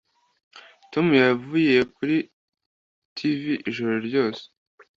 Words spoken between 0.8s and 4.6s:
Tom yavuye kuri TV ijoro ryose